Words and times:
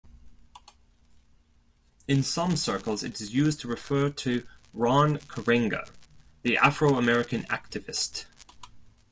In 2.07 2.23
some 2.23 2.55
circles 2.57 3.03
it 3.03 3.21
is 3.21 3.35
used 3.35 3.59
to 3.61 3.67
refer 3.67 4.09
to 4.09 4.47
Ron 4.73 5.19
Karenga, 5.19 5.91
the 6.41 6.57
Afro-American 6.57 7.43
activist. 7.43 8.25